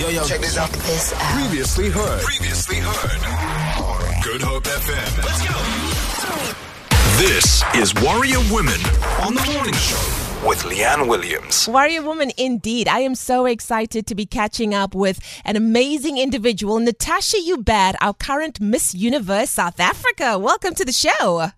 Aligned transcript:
Yo, 0.00 0.08
yo, 0.08 0.24
check 0.24 0.40
this 0.40 0.56
out. 0.56 0.70
This 0.70 1.12
out. 1.12 1.20
Previously 1.38 1.90
heard. 1.90 2.22
Previously 2.22 2.76
heard. 2.78 3.20
Good 4.24 4.40
Hope 4.40 4.64
FM. 4.64 5.18
Let's 5.18 5.46
go. 5.46 5.54
This 7.18 7.62
is 7.74 7.94
Warrior 8.02 8.38
Women 8.50 8.80
on 9.20 9.34
the 9.34 9.44
Morning 9.52 9.74
Show 9.74 10.48
with 10.48 10.64
Leigh-Anne 10.64 11.06
Williams. 11.06 11.68
Warrior 11.68 12.00
Woman, 12.00 12.30
indeed. 12.38 12.88
I 12.88 13.00
am 13.00 13.14
so 13.14 13.44
excited 13.44 14.06
to 14.06 14.14
be 14.14 14.24
catching 14.24 14.72
up 14.72 14.94
with 14.94 15.20
an 15.44 15.56
amazing 15.56 16.16
individual, 16.16 16.78
Natasha 16.78 17.36
Joubert, 17.46 17.94
our 18.00 18.14
current 18.14 18.58
Miss 18.58 18.94
Universe 18.94 19.50
South 19.50 19.78
Africa. 19.78 20.38
Welcome 20.38 20.74
to 20.76 20.84
the 20.86 20.92
show. 20.92 21.50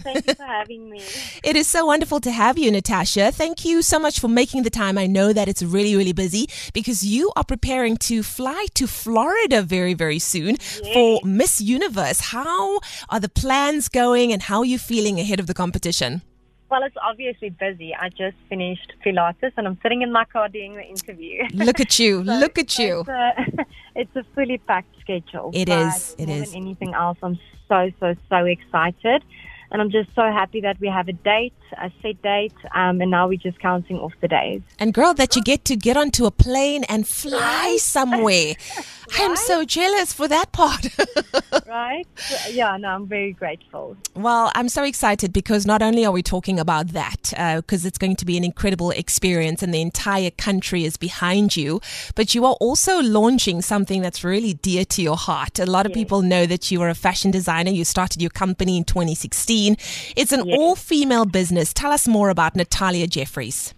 Thank 0.00 0.16
you. 0.16 0.22
Thank 0.22 0.26
you 0.26 0.34
for 0.34 0.42
having 0.44 0.90
me. 0.90 1.02
It 1.44 1.54
is 1.56 1.68
so 1.68 1.86
wonderful 1.86 2.20
to 2.20 2.30
have 2.30 2.58
you, 2.58 2.70
Natasha. 2.70 3.30
Thank 3.30 3.64
you 3.64 3.82
so 3.82 3.98
much 3.98 4.18
for 4.18 4.28
making 4.28 4.62
the 4.64 4.70
time. 4.70 4.98
I 4.98 5.06
know 5.06 5.32
that 5.32 5.48
it's 5.48 5.62
really, 5.62 5.94
really 5.96 6.12
busy 6.12 6.48
because 6.72 7.04
you 7.04 7.32
are 7.36 7.44
preparing 7.44 7.96
to 8.08 8.22
fly 8.22 8.66
to 8.74 8.86
Florida 8.86 9.62
very, 9.62 9.94
very 9.94 10.18
soon 10.18 10.56
for 10.56 11.20
Miss 11.24 11.60
Universe. 11.60 12.20
How 12.32 12.80
are 13.08 13.20
the 13.20 13.28
plans 13.28 13.88
going 13.88 14.32
and 14.32 14.42
how 14.42 14.58
are 14.60 14.64
you 14.64 14.78
feeling 14.78 15.20
ahead 15.20 15.38
of 15.38 15.46
the 15.46 15.54
competition? 15.54 16.22
Well, 16.68 16.82
it's 16.82 16.96
obviously 17.00 17.50
busy. 17.50 17.94
I 17.94 18.08
just 18.08 18.36
finished 18.48 18.92
Pilates 19.04 19.52
and 19.56 19.68
I'm 19.68 19.78
sitting 19.82 20.02
in 20.02 20.10
my 20.10 20.24
car 20.24 20.48
doing 20.48 20.74
the 20.74 20.82
interview. 20.82 21.44
Look 21.54 21.80
at 21.80 21.98
you. 21.98 22.24
So 22.26 22.32
Look 22.34 22.58
at 22.58 22.78
you. 22.78 23.00
It's 23.00 23.08
a, 23.08 23.66
it's 23.94 24.16
a 24.16 24.24
fully 24.34 24.58
packed 24.58 24.98
schedule. 25.00 25.50
It 25.54 25.68
is, 25.68 26.16
it 26.18 26.26
more 26.26 26.36
is. 26.38 26.52
Than 26.52 26.62
anything 26.62 26.94
else, 26.94 27.18
I'm 27.22 27.38
so, 27.68 27.90
so, 28.00 28.14
so 28.28 28.36
excited. 28.44 29.22
And 29.70 29.82
I'm 29.82 29.90
just 29.90 30.08
so 30.14 30.22
happy 30.22 30.60
that 30.60 30.78
we 30.80 30.88
have 30.88 31.08
a 31.08 31.12
date, 31.12 31.52
a 31.80 31.90
set 32.02 32.20
date, 32.22 32.54
um, 32.74 33.00
and 33.00 33.10
now 33.10 33.28
we're 33.28 33.38
just 33.38 33.58
counting 33.58 33.98
off 33.98 34.12
the 34.20 34.28
days. 34.28 34.62
And 34.78 34.94
girl, 34.94 35.14
that 35.14 35.34
you 35.36 35.42
get 35.42 35.64
to 35.66 35.76
get 35.76 35.96
onto 35.96 36.24
a 36.26 36.30
plane 36.30 36.84
and 36.84 37.06
fly 37.06 37.76
somewhere. 37.80 38.54
I'm 39.18 39.36
so 39.36 39.64
jealous 39.64 40.12
for 40.12 40.28
that 40.28 40.52
part. 40.52 40.88
Right? 41.66 42.06
Yeah, 42.50 42.76
no, 42.76 42.88
I'm 42.88 43.06
very 43.06 43.32
grateful. 43.32 43.96
well, 44.14 44.50
I'm 44.54 44.68
so 44.68 44.84
excited 44.84 45.32
because 45.32 45.66
not 45.66 45.82
only 45.82 46.04
are 46.06 46.12
we 46.12 46.22
talking 46.22 46.58
about 46.60 46.88
that, 46.88 47.32
uh, 47.36 47.56
because 47.56 47.84
it's 47.84 47.98
going 47.98 48.16
to 48.16 48.24
be 48.24 48.36
an 48.36 48.44
incredible 48.44 48.90
experience 48.90 49.62
and 49.62 49.74
the 49.74 49.80
entire 49.82 50.30
country 50.30 50.84
is 50.84 50.96
behind 50.96 51.56
you, 51.56 51.80
but 52.14 52.34
you 52.34 52.44
are 52.44 52.54
also 52.60 53.00
launching 53.02 53.62
something 53.62 54.00
that's 54.00 54.22
really 54.24 54.54
dear 54.54 54.84
to 54.86 55.02
your 55.02 55.16
heart. 55.16 55.58
A 55.58 55.66
lot 55.66 55.86
of 55.86 55.92
people 55.92 56.22
know 56.22 56.46
that 56.46 56.70
you 56.70 56.80
are 56.82 56.88
a 56.88 56.94
fashion 56.94 57.30
designer. 57.30 57.70
You 57.70 57.84
started 57.84 58.22
your 58.22 58.30
company 58.30 58.76
in 58.76 58.84
2016. 58.84 59.76
It's 60.16 60.32
an 60.32 60.46
Yes. 60.46 60.56
all 60.58 60.76
female 60.76 61.24
business. 61.26 61.72
Tell 61.72 61.90
us 61.92 62.06
more 62.06 62.30
about 62.30 62.54
Natalia 62.56 63.06
Jefferys. 63.08 63.72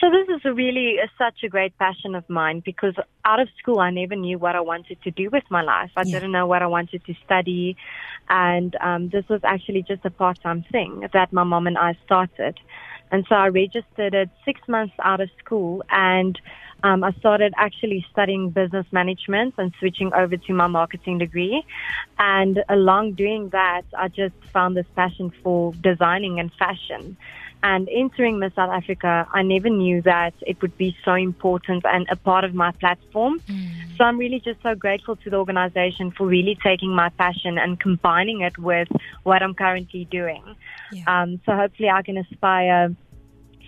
So 0.00 0.10
this 0.10 0.34
is 0.34 0.40
a 0.46 0.54
really 0.54 0.96
a, 0.96 1.08
such 1.18 1.42
a 1.44 1.48
great 1.48 1.76
passion 1.78 2.14
of 2.14 2.28
mine 2.28 2.62
because 2.64 2.94
out 3.24 3.38
of 3.38 3.48
school 3.58 3.80
I 3.80 3.90
never 3.90 4.16
knew 4.16 4.38
what 4.38 4.56
I 4.56 4.60
wanted 4.60 5.02
to 5.02 5.10
do 5.10 5.28
with 5.30 5.44
my 5.50 5.62
life. 5.62 5.90
I 5.96 6.04
Yeah. 6.04 6.12
didn't 6.14 6.32
know 6.32 6.46
what 6.46 6.62
I 6.62 6.66
wanted 6.66 7.04
to 7.04 7.14
study, 7.24 7.76
and 8.28 8.74
um, 8.80 9.10
this 9.10 9.28
was 9.28 9.40
actually 9.44 9.82
just 9.82 10.04
a 10.06 10.10
part-time 10.10 10.64
thing 10.72 11.06
that 11.12 11.32
my 11.32 11.44
mom 11.44 11.66
and 11.66 11.76
I 11.76 11.98
started. 12.04 12.58
And 13.12 13.26
so 13.28 13.34
I 13.34 13.48
registered 13.48 14.14
it 14.14 14.30
six 14.44 14.60
months 14.68 14.94
out 15.02 15.20
of 15.20 15.28
school, 15.44 15.82
and 15.90 16.40
um, 16.82 17.04
I 17.04 17.12
started 17.18 17.52
actually 17.58 18.06
studying 18.10 18.50
business 18.50 18.86
management 18.92 19.54
and 19.58 19.74
switching 19.78 20.12
over 20.14 20.36
to 20.36 20.52
my 20.54 20.66
marketing 20.66 21.18
degree. 21.18 21.62
And 22.18 22.60
along 22.70 23.14
doing 23.14 23.50
that, 23.52 23.82
I 23.98 24.08
just 24.08 24.34
found 24.52 24.76
this 24.76 24.86
passion 24.96 25.30
for 25.42 25.74
designing 25.82 26.40
and 26.40 26.50
fashion. 26.58 27.18
And 27.62 27.88
entering 27.90 28.38
Miss 28.38 28.54
South 28.54 28.70
Africa, 28.70 29.28
I 29.32 29.42
never 29.42 29.68
knew 29.68 30.00
that 30.02 30.32
it 30.42 30.60
would 30.62 30.76
be 30.78 30.96
so 31.04 31.12
important 31.14 31.84
and 31.84 32.06
a 32.10 32.16
part 32.16 32.44
of 32.44 32.54
my 32.54 32.70
platform. 32.72 33.40
So 33.98 34.04
I'm 34.04 34.16
really 34.16 34.40
just 34.40 34.62
so 34.62 34.74
grateful 34.74 35.16
to 35.16 35.28
the 35.28 35.36
organization 35.36 36.10
for 36.10 36.26
really 36.26 36.56
taking 36.62 36.94
my 36.94 37.10
passion 37.10 37.58
and 37.58 37.78
combining 37.78 38.40
it 38.40 38.56
with 38.56 38.88
what 39.24 39.42
I'm 39.42 39.52
currently 39.52 40.06
doing. 40.06 40.42
Yeah. 40.90 41.04
Um, 41.06 41.38
so 41.44 41.54
hopefully 41.54 41.90
I 41.90 42.00
can 42.00 42.16
inspire 42.16 42.96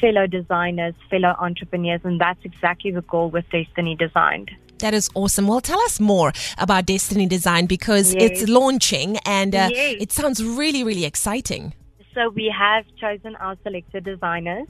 fellow 0.00 0.26
designers, 0.26 0.94
fellow 1.10 1.34
entrepreneurs, 1.38 2.00
and 2.04 2.18
that's 2.18 2.42
exactly 2.42 2.90
the 2.90 3.02
goal 3.02 3.28
with 3.30 3.44
Destiny 3.50 3.96
Designed. 3.96 4.50
That 4.78 4.94
is 4.94 5.08
awesome. 5.14 5.46
Well, 5.46 5.60
tell 5.60 5.80
us 5.82 6.00
more 6.00 6.32
about 6.58 6.86
Destiny 6.86 7.26
Design 7.26 7.66
because 7.66 8.14
it's 8.14 8.48
launching 8.48 9.18
and 9.24 9.54
uh, 9.54 9.68
Yes. 9.70 9.96
it 10.00 10.12
sounds 10.12 10.42
really, 10.42 10.82
really 10.82 11.04
exciting. 11.04 11.74
So 12.14 12.30
we 12.30 12.54
have 12.56 12.84
chosen 13.00 13.36
our 13.36 13.56
selected 13.62 14.04
designers, 14.04 14.68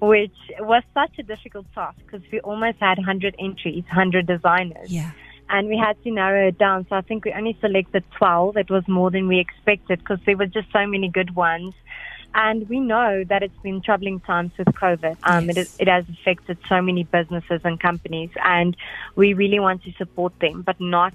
which 0.00 0.32
was 0.60 0.82
such 0.94 1.18
a 1.18 1.22
difficult 1.22 1.66
task 1.74 1.98
because 1.98 2.22
we 2.32 2.40
almost 2.40 2.78
had 2.80 2.98
100 2.98 3.36
entries, 3.38 3.84
100 3.84 4.26
designers. 4.26 4.90
Yeah. 4.90 5.12
And 5.50 5.68
we 5.68 5.78
had 5.78 6.02
to 6.04 6.10
narrow 6.10 6.48
it 6.48 6.58
down. 6.58 6.86
So 6.88 6.96
I 6.96 7.00
think 7.00 7.24
we 7.24 7.32
only 7.32 7.56
selected 7.60 8.04
12. 8.18 8.56
It 8.56 8.70
was 8.70 8.86
more 8.86 9.10
than 9.10 9.28
we 9.28 9.38
expected 9.38 9.98
because 9.98 10.18
there 10.26 10.36
were 10.36 10.46
just 10.46 10.70
so 10.72 10.86
many 10.86 11.08
good 11.08 11.34
ones. 11.34 11.74
And 12.34 12.68
we 12.68 12.80
know 12.80 13.24
that 13.28 13.42
it's 13.42 13.58
been 13.62 13.80
troubling 13.80 14.20
times 14.20 14.52
with 14.58 14.68
COVID. 14.68 15.16
Um, 15.24 15.48
Yes. 15.48 15.66
is, 15.66 15.68
it 15.78 15.88
has 15.88 16.04
affected 16.08 16.58
so 16.68 16.82
many 16.82 17.04
businesses 17.04 17.62
and 17.64 17.80
companies, 17.80 18.30
and 18.44 18.76
we 19.16 19.32
really 19.32 19.58
want 19.58 19.82
to 19.84 19.92
support 19.92 20.34
them, 20.40 20.62
but 20.62 20.78
not 20.78 21.14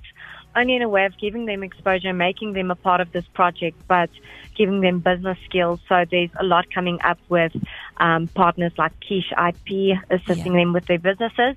only 0.55 0.75
in 0.75 0.81
a 0.81 0.89
way 0.89 1.05
of 1.05 1.17
giving 1.19 1.45
them 1.45 1.63
exposure, 1.63 2.13
making 2.13 2.53
them 2.53 2.71
a 2.71 2.75
part 2.75 3.01
of 3.01 3.11
this 3.11 3.25
project, 3.33 3.77
but 3.87 4.09
giving 4.55 4.81
them 4.81 4.99
business 4.99 5.37
skills. 5.45 5.79
So 5.89 6.05
there's 6.09 6.29
a 6.39 6.43
lot 6.43 6.65
coming 6.73 6.99
up 7.03 7.17
with 7.29 7.53
um, 7.97 8.27
partners 8.29 8.71
like 8.77 8.93
Quiche 9.05 9.31
IP, 9.31 9.97
assisting 10.09 10.53
Yeah. 10.53 10.61
them 10.61 10.73
with 10.73 10.85
their 10.85 10.99
businesses. 10.99 11.55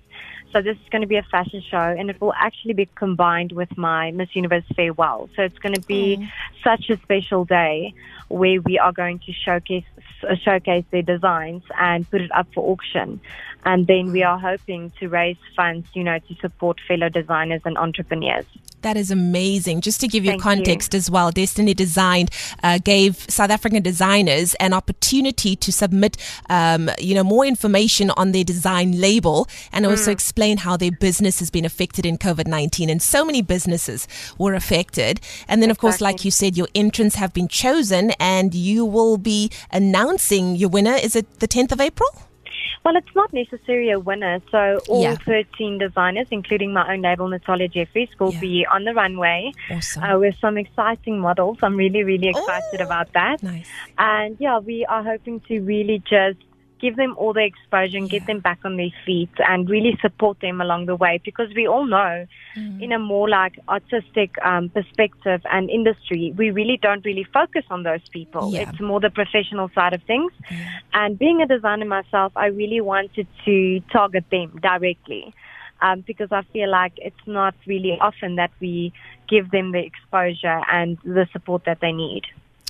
So 0.53 0.62
this 0.62 0.77
is 0.77 0.89
going 0.91 1.03
to 1.03 1.09
be 1.09 1.17
a 1.17 1.23
fashion 1.23 1.62
show, 1.71 1.77
and 1.99 2.09
it 2.09 2.19
will 2.21 2.33
actually 2.33 2.73
be 2.73 2.89
combined 2.95 3.53
with 3.53 3.77
my 3.77 4.11
Miss 4.12 4.35
Universe 4.35 4.65
farewell. 4.75 5.29
So 5.37 5.43
it's 5.43 5.59
going 5.59 5.75
to 5.75 5.83
be 5.83 6.31
such 6.65 6.89
a 6.89 6.97
special 6.99 7.45
day 7.45 7.93
where 8.29 8.61
we 8.62 8.79
are 8.79 8.93
going 8.93 9.19
to 9.27 9.33
showcase 9.33 9.85
showcase 10.43 10.85
their 10.91 11.03
designs 11.03 11.62
and 11.79 12.11
put 12.11 12.21
it 12.23 12.31
up 12.35 12.47
for 12.55 12.73
auction. 12.73 13.21
And 13.66 13.87
then 13.88 14.12
we 14.12 14.22
are 14.22 14.38
hoping 14.38 14.93
to 15.00 15.09
raise 15.09 15.37
funds, 15.56 15.88
you 15.93 16.04
know, 16.04 16.19
to 16.21 16.34
support 16.37 16.78
fellow 16.87 17.09
designers 17.09 17.60
and 17.65 17.77
entrepreneurs. 17.77 18.47
That 18.82 18.97
is 18.97 19.10
amazing. 19.10 19.81
Just 19.81 20.00
to 20.03 20.06
give 20.06 20.25
you 20.25 20.32
Thank 20.32 20.43
context 20.43 20.94
as 20.94 21.10
well, 21.10 21.32
Destiny 21.32 21.75
Designed 21.75 22.31
uh, 22.62 22.78
gave 22.78 23.16
South 23.28 23.50
African 23.50 23.82
designers 23.82 24.55
an 24.60 24.72
opportunity 24.72 25.56
to 25.56 25.72
submit, 25.72 26.16
um, 26.49 26.88
you 27.00 27.15
know, 27.16 27.25
more 27.25 27.44
information 27.44 28.10
on 28.10 28.31
their 28.31 28.44
design 28.44 29.00
label 29.00 29.49
and 29.72 29.84
also 29.84 30.12
explain 30.12 30.59
how 30.59 30.76
their 30.76 30.93
business 30.93 31.41
has 31.41 31.50
been 31.50 31.65
affected 31.65 32.06
in 32.06 32.19
COVID 32.19 32.47
nineteen. 32.47 32.88
And 32.88 33.03
so 33.03 33.25
many 33.25 33.43
businesses 33.43 34.06
were 34.38 34.55
affected. 34.55 35.21
And 35.49 35.60
then, 35.60 35.71
of 35.72 35.78
course, 35.78 36.00
like 36.00 36.25
you 36.25 36.31
said, 36.31 36.56
your 36.56 36.69
entrants 36.72 37.16
have 37.16 37.34
been 37.34 37.49
chosen, 37.49 38.12
and 38.21 38.55
you 38.55 38.84
will 38.84 39.16
be 39.16 39.50
announcing 39.72 40.55
your 40.55 40.69
winner. 40.69 40.94
Is 40.94 41.16
it 41.16 41.41
the 41.41 41.49
tenth 41.49 41.72
of 41.72 41.81
April? 41.81 42.09
Well, 42.87 42.95
it's 42.97 43.17
not 43.17 43.33
necessarily 43.33 43.91
a 43.91 43.99
winner. 43.99 44.41
So 44.53 44.79
all 44.89 45.03
Yeah. 45.03 45.17
13 45.17 45.77
designers, 45.77 46.29
including 46.31 46.73
my 46.73 46.93
own 46.93 47.03
label, 47.03 47.27
Natalia 47.27 47.69
Jefferys, 47.69 48.11
will 48.21 48.33
Yeah. 48.33 48.39
be 48.41 48.65
on 48.71 48.85
the 48.85 48.95
runway 48.95 49.51
Awesome. 49.69 50.05
uh, 50.05 50.17
with 50.21 50.37
some 50.39 50.57
exciting 50.57 51.19
models. 51.19 51.59
I'm 51.65 51.75
really, 51.77 52.05
really 52.05 52.29
excited 52.29 52.81
Oh, 52.81 52.85
about 52.85 53.13
that. 53.15 53.43
nice. 53.43 53.69
And 53.99 54.37
yeah, 54.39 54.59
we 54.61 54.85
are 54.87 55.03
hoping 55.03 55.41
to 55.49 55.61
really 55.63 55.99
just 56.09 56.39
give 56.81 56.97
them 56.97 57.14
all 57.16 57.32
the 57.32 57.44
exposure 57.44 57.97
and 57.97 58.10
Yeah. 58.10 58.19
get 58.19 58.26
them 58.26 58.41
back 58.41 58.59
on 58.64 58.76
their 58.76 58.91
feet 59.04 59.31
and 59.48 59.69
really 59.69 59.98
support 60.03 60.41
them 60.41 60.60
along 60.60 60.87
the 60.87 60.97
way 60.97 61.20
because 61.25 61.48
we 61.54 61.66
all 61.66 61.87
know 61.87 62.26
Mm. 62.56 62.82
in 62.82 62.92
a 62.92 62.98
more 62.98 63.28
like 63.28 63.59
artistic 63.69 64.31
um, 64.44 64.69
perspective 64.70 65.41
and 65.53 65.69
industry, 65.70 66.32
we 66.37 66.50
really 66.50 66.78
don't 66.81 67.04
really 67.04 67.25
focus 67.25 67.64
on 67.70 67.82
those 67.82 68.06
people. 68.10 68.53
Yeah. 68.53 68.62
It's 68.69 68.81
more 68.81 69.00
the 69.00 69.10
professional 69.10 69.70
side 69.75 69.92
of 69.92 70.03
things. 70.04 70.32
And 70.92 71.19
being 71.19 71.42
a 71.42 71.47
designer 71.47 71.84
myself, 71.87 72.32
I 72.37 72.47
really 72.47 72.81
wanted 72.81 73.26
to 73.44 73.81
target 73.93 74.25
them 74.31 74.58
directly. 74.60 75.34
Um, 75.82 76.00
because 76.06 76.32
I 76.32 76.40
feel 76.55 76.70
like 76.70 76.94
it's 76.96 77.26
not 77.26 77.55
really 77.67 77.99
often 78.00 78.37
that 78.37 78.50
we 78.61 78.94
give 79.29 79.50
them 79.50 79.72
the 79.72 79.81
exposure 79.84 80.62
and 80.72 80.96
the 81.05 81.26
support 81.32 81.64
that 81.67 81.81
they 81.81 81.93
need. 81.93 82.22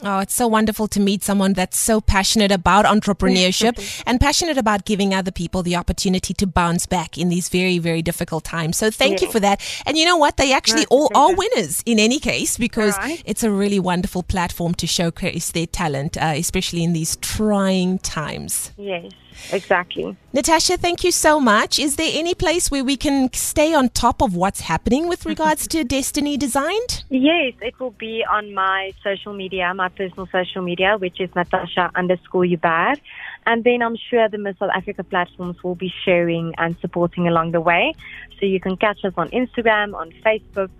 Oh, 0.02 0.18
it's 0.18 0.34
so 0.34 0.46
wonderful 0.46 0.88
to 0.88 1.00
meet 1.00 1.24
someone 1.24 1.54
that's 1.54 1.78
so 1.78 2.02
passionate 2.02 2.52
about 2.52 2.84
entrepreneurship 2.84 4.02
and 4.06 4.20
passionate 4.20 4.58
about 4.58 4.84
giving 4.84 5.14
other 5.14 5.30
people 5.30 5.62
the 5.62 5.74
opportunity 5.74 6.34
to 6.34 6.46
bounce 6.46 6.84
back 6.84 7.16
in 7.16 7.30
these 7.30 7.48
very, 7.48 7.78
very 7.78 8.02
difficult 8.02 8.44
times. 8.44 8.76
So 8.76 8.90
thank 8.90 9.22
you 9.22 9.30
for 9.32 9.40
that. 9.40 9.60
And 9.86 9.96
you 9.96 10.04
know 10.04 10.18
what? 10.18 10.36
They 10.36 10.52
actually 10.52 10.86
No, 10.90 11.08
all 11.08 11.10
are 11.14 11.34
winners 11.34 11.82
in 11.86 11.98
any 11.98 12.18
case 12.18 12.58
because 12.58 12.96
Right. 12.98 13.22
it's 13.24 13.42
a 13.42 13.50
really 13.50 13.80
wonderful 13.80 14.22
platform 14.22 14.74
to 14.74 14.86
showcase 14.86 15.50
their 15.52 15.66
talent, 15.66 16.18
uh, 16.18 16.34
especially 16.36 16.84
in 16.84 16.92
these 16.92 17.16
trying 17.16 17.98
times. 18.00 18.72
Yes. 18.76 19.12
Exactly. 19.52 20.16
Natasha, 20.32 20.76
thank 20.76 21.04
you 21.04 21.12
so 21.12 21.40
much. 21.40 21.78
Is 21.78 21.96
there 21.96 22.10
any 22.12 22.34
place 22.34 22.70
where 22.70 22.84
we 22.84 22.96
can 22.96 23.32
stay 23.32 23.74
on 23.74 23.88
top 23.90 24.22
of 24.22 24.34
what's 24.34 24.60
happening 24.60 25.08
with 25.08 25.24
regards 25.32 25.66
to 25.68 25.84
Destiny 25.84 26.36
Designed? 26.36 27.04
Yes, 27.10 27.54
it 27.60 27.78
will 27.78 27.92
be 27.92 28.24
on 28.28 28.54
my 28.54 28.92
social 29.02 29.32
media, 29.32 29.72
my 29.74 29.88
personal 29.88 30.26
social 30.32 30.62
media, 30.62 30.96
which 30.98 31.20
is 31.20 31.34
Natasha 31.34 31.90
underscore 31.94 32.46
Joubert. 32.46 33.00
And 33.46 33.62
then 33.62 33.80
I'm 33.82 33.96
sure 34.10 34.28
the 34.28 34.38
Miss 34.38 34.58
South 34.58 34.70
Africa 34.74 35.04
platforms 35.04 35.62
will 35.62 35.76
be 35.76 35.92
sharing 36.04 36.54
and 36.58 36.76
supporting 36.80 37.28
along 37.28 37.52
the 37.52 37.60
way. 37.60 37.94
So 38.40 38.46
you 38.46 38.60
can 38.60 38.76
catch 38.76 39.04
us 39.04 39.14
on 39.16 39.28
Instagram, 39.30 39.94
on 39.94 40.10
Facebook. 40.24 40.70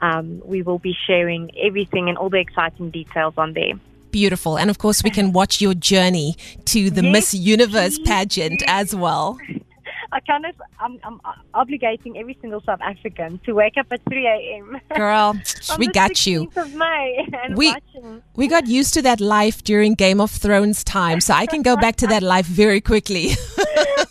Um, 0.00 0.42
we 0.44 0.62
will 0.62 0.78
be 0.78 0.96
sharing 1.06 1.50
everything 1.56 2.08
and 2.08 2.16
all 2.18 2.30
the 2.30 2.38
exciting 2.38 2.90
details 2.90 3.34
on 3.36 3.52
there. 3.52 3.74
Beautiful. 4.20 4.56
And 4.56 4.70
of 4.70 4.78
course, 4.78 5.02
we 5.04 5.10
can 5.10 5.32
watch 5.32 5.60
your 5.60 5.74
journey 5.74 6.36
to 6.72 6.88
the 6.88 7.02
Yes, 7.04 7.12
Miss 7.12 7.34
Universe 7.34 7.98
pageant 7.98 8.62
as 8.66 8.94
well. 8.96 9.38
I 10.12 10.20
kind 10.20 10.46
of, 10.46 10.54
I'm, 10.80 10.98
I'm 11.04 11.20
obligating 11.54 12.18
every 12.18 12.38
single 12.40 12.62
South 12.64 12.80
African 12.80 13.38
to 13.44 13.52
wake 13.52 13.74
up 13.76 13.88
at 13.90 14.00
3 14.08 14.26
a.m. 14.26 14.80
Girl, 14.96 15.34
we 15.78 15.88
got 15.88 16.26
you. 16.26 16.50
of 16.56 16.74
May 16.74 17.28
and 17.42 17.58
We- 17.58 17.72
watching. 17.72 18.22
We 18.36 18.48
got 18.48 18.66
used 18.66 18.94
to 18.94 19.02
that 19.02 19.20
life 19.20 19.62
during 19.64 19.92
Game 19.94 20.20
of 20.22 20.30
Thrones 20.30 20.82
time, 20.82 21.20
so 21.20 21.34
I 21.34 21.44
can 21.44 21.60
go 21.60 21.76
back 21.76 21.96
to 21.96 22.06
that 22.06 22.22
life 22.22 22.46
very 22.46 22.80
quickly. 22.80 23.32